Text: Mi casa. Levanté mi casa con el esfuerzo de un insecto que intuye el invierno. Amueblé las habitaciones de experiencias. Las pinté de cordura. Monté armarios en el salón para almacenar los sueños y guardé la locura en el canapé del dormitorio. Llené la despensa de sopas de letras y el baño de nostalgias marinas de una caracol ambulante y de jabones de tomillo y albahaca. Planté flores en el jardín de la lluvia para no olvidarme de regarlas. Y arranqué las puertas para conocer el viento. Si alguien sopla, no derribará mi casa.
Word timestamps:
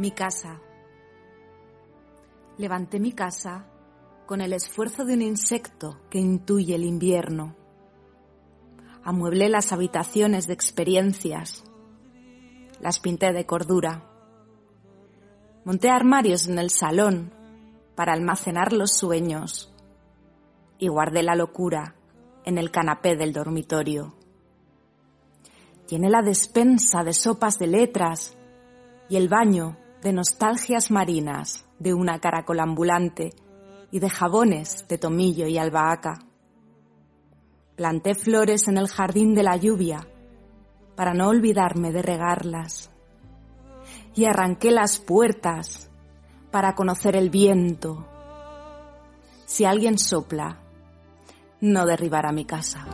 Mi 0.00 0.12
casa. 0.12 0.58
Levanté 2.56 2.98
mi 2.98 3.12
casa 3.12 3.66
con 4.24 4.40
el 4.40 4.54
esfuerzo 4.54 5.04
de 5.04 5.12
un 5.12 5.20
insecto 5.20 6.00
que 6.08 6.18
intuye 6.18 6.74
el 6.74 6.84
invierno. 6.84 7.54
Amueblé 9.04 9.50
las 9.50 9.72
habitaciones 9.72 10.46
de 10.46 10.54
experiencias. 10.54 11.64
Las 12.80 12.98
pinté 12.98 13.34
de 13.34 13.44
cordura. 13.44 14.08
Monté 15.66 15.90
armarios 15.90 16.48
en 16.48 16.58
el 16.58 16.70
salón 16.70 17.34
para 17.94 18.14
almacenar 18.14 18.72
los 18.72 18.92
sueños 18.96 19.70
y 20.78 20.88
guardé 20.88 21.22
la 21.22 21.34
locura 21.34 21.94
en 22.46 22.56
el 22.56 22.70
canapé 22.70 23.16
del 23.16 23.34
dormitorio. 23.34 24.14
Llené 25.86 26.08
la 26.08 26.22
despensa 26.22 27.04
de 27.04 27.12
sopas 27.12 27.58
de 27.58 27.66
letras 27.66 28.34
y 29.10 29.16
el 29.16 29.28
baño 29.28 29.76
de 30.02 30.12
nostalgias 30.12 30.90
marinas 30.90 31.66
de 31.78 31.94
una 31.94 32.18
caracol 32.18 32.60
ambulante 32.60 33.34
y 33.90 33.98
de 33.98 34.08
jabones 34.08 34.86
de 34.88 34.98
tomillo 34.98 35.46
y 35.46 35.58
albahaca. 35.58 36.20
Planté 37.76 38.14
flores 38.14 38.68
en 38.68 38.78
el 38.78 38.88
jardín 38.88 39.34
de 39.34 39.42
la 39.42 39.56
lluvia 39.56 40.06
para 40.96 41.14
no 41.14 41.28
olvidarme 41.28 41.92
de 41.92 42.02
regarlas. 42.02 42.90
Y 44.14 44.26
arranqué 44.26 44.70
las 44.70 44.98
puertas 44.98 45.90
para 46.50 46.74
conocer 46.74 47.16
el 47.16 47.30
viento. 47.30 48.06
Si 49.46 49.64
alguien 49.64 49.98
sopla, 49.98 50.60
no 51.60 51.86
derribará 51.86 52.32
mi 52.32 52.44
casa. 52.44 52.86